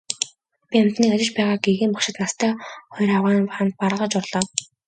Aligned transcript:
Би 0.69 0.75
амьтныг 0.81 1.11
ажиж 1.15 1.31
байгааг 1.35 1.61
гэгээн 1.63 1.93
багшид 1.93 2.15
настай 2.21 2.51
хоёр 2.93 3.09
авгайн 3.17 3.47
хамт 3.55 3.73
бараалхаж 3.79 4.13
орлоо. 4.19 4.43